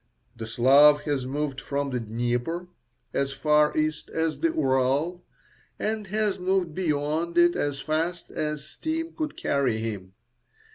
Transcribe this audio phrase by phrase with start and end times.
[0.35, 2.67] The Slav has moved from the Dnieper
[3.13, 5.23] as far east as the Ural,
[5.77, 10.13] and has moved beyond it as fast as steam could carry him.